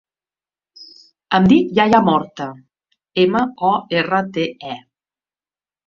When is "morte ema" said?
2.09-3.47